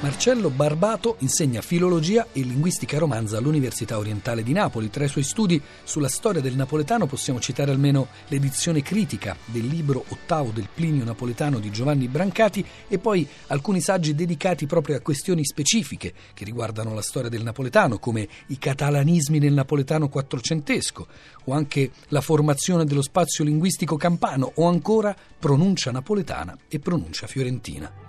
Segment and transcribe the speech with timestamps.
[0.00, 4.90] Marcello Barbato insegna filologia e linguistica romanza all'Università Orientale di Napoli.
[4.90, 10.04] Tra i suoi studi sulla storia del napoletano possiamo citare almeno l'edizione critica del libro
[10.06, 15.44] ottavo del Plinio napoletano di Giovanni Brancati e poi alcuni saggi dedicati proprio a questioni
[15.44, 21.08] specifiche che riguardano la storia del napoletano, come i catalanismi nel napoletano quattrocentesco,
[21.46, 28.07] o anche la formazione dello spazio linguistico campano, o ancora pronuncia napoletana e pronuncia fiorentina.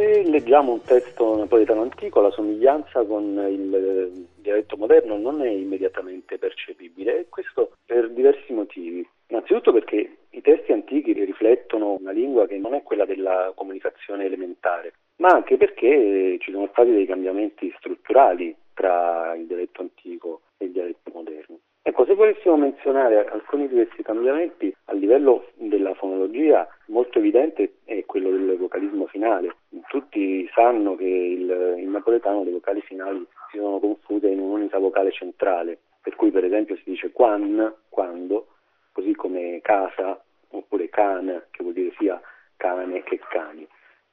[0.00, 5.48] Se leggiamo un testo napoletano antico, la somiglianza con il eh, dialetto moderno non è
[5.50, 9.06] immediatamente percepibile e questo per diversi motivi.
[9.26, 14.94] Innanzitutto perché i testi antichi riflettono una lingua che non è quella della comunicazione elementare,
[15.16, 20.70] ma anche perché ci sono stati dei cambiamenti strutturali tra il dialetto antico e il
[20.70, 21.58] dialetto moderno.
[21.82, 28.04] Ecco, se volessimo menzionare alcuni di questi cambiamenti a livello della fonologia, molto evidente è
[28.04, 29.56] quello del vocalismo finale.
[29.90, 35.10] Tutti sanno che il, in napoletano le vocali finali si sono confuse in un'unica vocale
[35.10, 38.46] centrale, per cui per esempio si dice quan, quando,
[38.92, 42.20] così come casa oppure can, che vuol dire sia
[42.56, 43.66] cane che cani.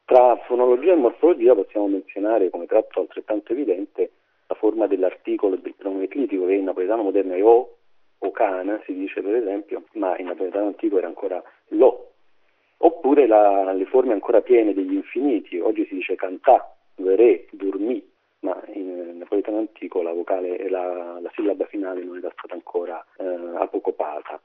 [0.04, 4.14] Tra fonologia e morfologia possiamo menzionare come tratto altrettanto evidente
[4.48, 7.78] la forma dell'articolo del pronome clitico che in napoletano moderno è o
[8.18, 12.14] o cana, si dice per esempio, ma in napoletano antico era ancora lo.
[12.80, 18.06] Oppure la, le forme ancora piene degli infiniti, oggi si dice cantà, verè, dormì,
[18.42, 23.26] ma in napoletano antico la, vocale, la, la sillaba finale non era stata ancora eh,
[23.58, 24.40] apocopata.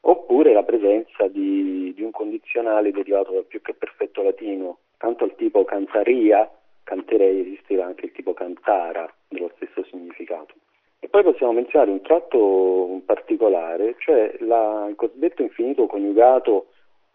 [0.00, 5.34] Oppure la presenza di, di un condizionale derivato dal più che perfetto latino, tanto al
[5.34, 6.48] tipo cantaria,
[6.84, 10.54] canterei esisteva anche il tipo cantara, dello stesso significato.
[11.00, 16.68] E poi possiamo menzionare un tratto particolare, cioè la, il cosiddetto infinito coniugato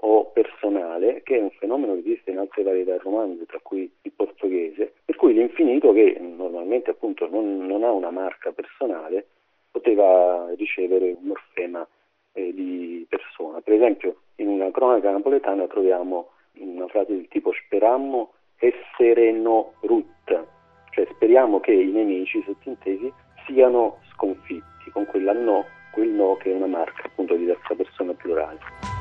[0.03, 4.11] o personale, che è un fenomeno che esiste in altre varietà romanze, tra cui il
[4.15, 9.27] portoghese, per cui l'infinito, che normalmente appunto non, non ha una marca personale,
[9.69, 11.87] poteva ricevere un morfema
[12.33, 13.61] eh, di persona.
[13.61, 20.45] Per esempio, in una cronaca napoletana troviamo una frase del tipo sperammo essere no rut,
[20.91, 23.11] cioè speriamo che i nemici sottintesi
[23.45, 28.13] siano sconfitti, con quella no, quel no che è una marca appunto di terza persona
[28.13, 29.00] plurale.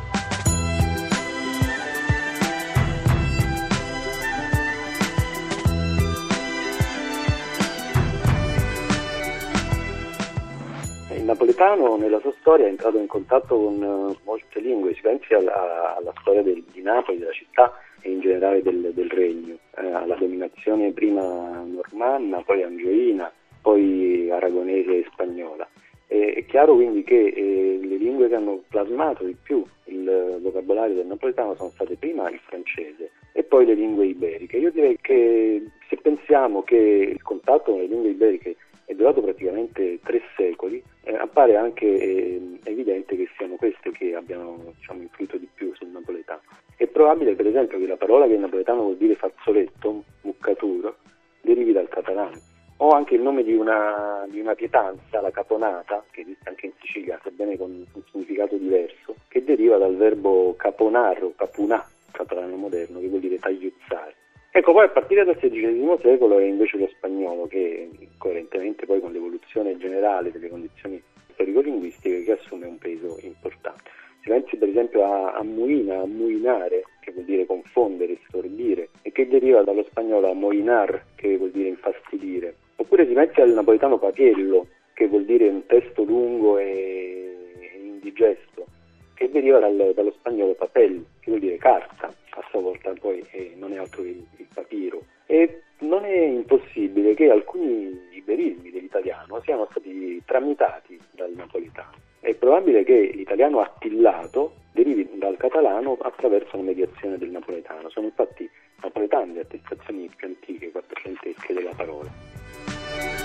[11.31, 15.97] Napoletano nella sua storia è entrato in contatto con uh, molte lingue, si pensi alla,
[15.97, 20.17] alla storia del, di Napoli, della città e in generale del, del regno, eh, alla
[20.17, 23.33] dominazione prima normanna, poi angioina,
[23.63, 25.69] poi aragonese e spagnola.
[26.09, 30.97] E, è chiaro quindi che eh, le lingue che hanno plasmato di più il vocabolario
[30.97, 34.57] del napoletano sono state prima il francese e poi le lingue iberiche.
[34.57, 40.01] Io direi che se pensiamo che il contatto con le lingue iberiche è durato praticamente
[40.03, 45.49] tre secoli, eh, appare anche eh, evidente che siano queste che abbiano diciamo, influito di
[45.53, 46.41] più sul napoletano.
[46.77, 50.95] È probabile per esempio che la parola che in napoletano vuol dire fazzoletto, muccatura,
[51.41, 52.39] derivi dal catalano
[52.83, 56.73] o anche il nome di una, di una, pietanza, la caponata, che esiste anche in
[56.81, 63.01] Sicilia, sebbene con un significato diverso, che deriva dal verbo caponar o capunà, catalano moderno,
[63.01, 64.15] che vuol dire tagliuzzare.
[64.53, 67.89] Ecco, poi a partire dal XVI secolo è invece lo spagnolo che,
[68.19, 71.01] coerentemente poi con l'evoluzione generale delle condizioni
[71.35, 73.91] storico-linguistiche, che assume un peso importante.
[74.23, 79.13] Si pensi per esempio a, a muina, a muinare, che vuol dire confondere, stordire, e
[79.13, 82.57] che deriva dallo spagnolo amoinar, che vuol dire infastidire.
[82.77, 87.37] Oppure si pensi al napoletano papiello, che vuol dire un testo lungo e
[87.83, 88.67] indigesto,
[89.15, 93.55] che deriva dal, dallo spagnolo papel, che vuol dire carta, a sua volta poi eh,
[93.57, 95.03] non è altro che il, papiro.
[95.27, 101.95] E non è impossibile che alcuni iberismi dell'italiano siano stati tramitati dal napoletano.
[102.19, 107.89] È probabile che l'italiano attillato derivi dal catalano attraverso la mediazione del napoletano.
[107.91, 108.49] Sono infatti
[108.83, 113.20] napoletane le attestazioni più antiche, quattrocentesche della parola.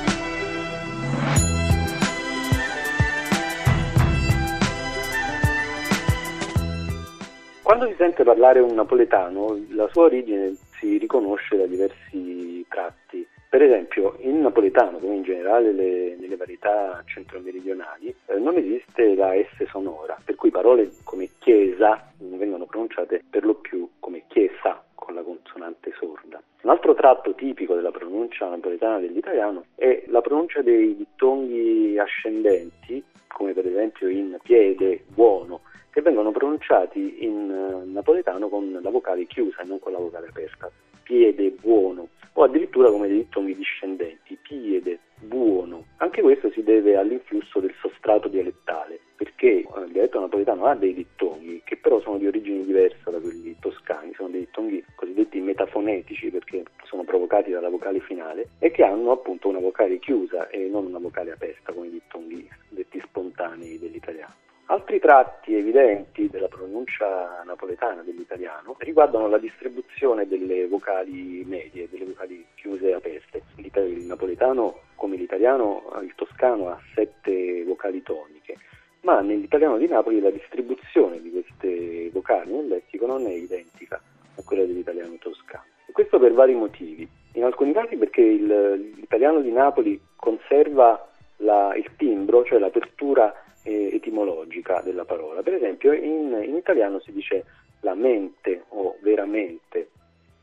[7.75, 13.27] Quando si sente parlare un napoletano, la sua origine si riconosce da diversi tratti.
[13.49, 19.33] Per esempio, in napoletano, come in generale le, nelle varietà centro-meridionali, eh, non esiste la
[19.33, 25.13] S sonora, per cui parole come chiesa vengono pronunciate per lo più come chiesa con
[25.13, 26.41] la consonante sorda.
[26.61, 33.51] Un altro tratto tipico della pronuncia napoletana dell'italiano è la pronuncia dei dittonghi ascendenti, come
[33.51, 35.59] per esempio in piede, buono,
[35.95, 40.27] che vengono pronunciati in uh, napoletano con la vocale chiusa e non con la vocale
[40.27, 40.69] aperta.
[41.01, 45.85] Piede buono, o addirittura come dei dittonghi discendenti, piede buono.
[45.99, 50.93] Anche questo si deve all'influsso del sostrato dialettale, perché eh, il dialetto napoletano ha dei
[50.93, 56.29] dittonghi che però sono di origini diverse da quelli toscani, sono dei dittonghi cosiddetti metafonetici
[56.29, 60.87] perché sono provocati dalla vocale finale e che hanno appunto una vocale chiusa e non
[60.87, 64.43] una vocale aperta come i dittonghi detti spontanei dell'italiano.
[64.67, 72.43] Altri tratti evidenti della pronuncia napoletana dell'italiano riguardano la distribuzione delle vocali medie, delle vocali
[72.55, 73.43] chiuse e aperte.
[73.57, 78.57] Il napoletano, come l'italiano, il toscano ha sette vocali toniche,
[79.01, 84.01] ma nell'italiano di Napoli la distribuzione di queste vocali nel lessico non è identica
[84.35, 85.65] a quella dell'italiano toscano.
[85.85, 87.07] E questo per vari motivi.
[87.33, 91.07] In alcuni casi perché il, l'italiano di Napoli conserva
[91.37, 95.41] la, il timbro, cioè l'apertura etimologica della parola.
[95.41, 97.45] Per esempio in, in italiano si dice
[97.81, 99.89] la mente o veramente,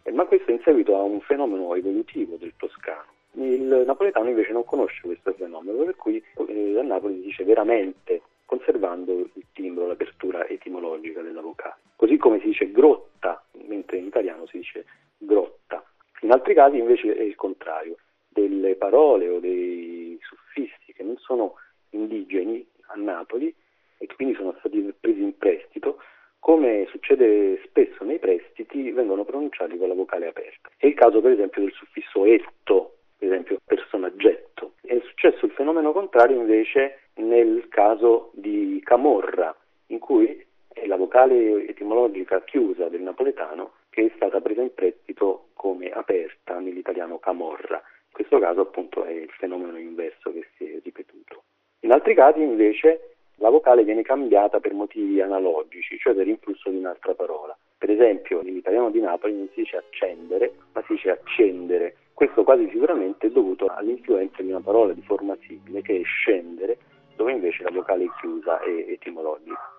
[0.02, 3.10] eh, ma questo in seguito a un fenomeno evolutivo del toscano.
[3.34, 8.20] Il napoletano invece non conosce questo fenomeno, per cui eh, a Napoli si dice veramente,
[8.44, 11.76] conservando il timbro, l'apertura etimologica della vocale.
[11.96, 14.84] Così come si dice grotta, mentre in italiano si dice
[15.16, 15.82] grotta.
[16.20, 17.96] In altri casi invece è il contrario,
[18.28, 21.54] delle parole o dei suffissi che non sono
[21.90, 22.66] indigeni
[23.02, 23.54] Napoli
[23.98, 25.98] e quindi sono stati presi in prestito,
[26.38, 30.70] come succede spesso nei prestiti, vengono pronunciati con la vocale aperta.
[30.76, 34.74] È il caso per esempio del suffisso etto, per esempio personaggetto.
[34.80, 39.54] È successo il fenomeno contrario invece nel caso di camorra,
[39.86, 45.50] in cui è la vocale etimologica chiusa del napoletano che è stata presa in prestito
[45.52, 47.76] come aperta nell'italiano camorra.
[47.76, 50.51] In questo caso appunto è il fenomeno inverso che si.
[51.92, 56.78] In altri casi invece la vocale viene cambiata per motivi analogici, cioè per influsso di
[56.78, 57.54] un'altra parola.
[57.76, 61.96] Per esempio nell'italiano di Napoli non si dice accendere, ma si dice accendere.
[62.14, 66.78] Questo quasi sicuramente è dovuto all'influenza di una parola di forma simile che è scendere,
[67.14, 69.72] dove invece la vocale è chiusa e etimologica.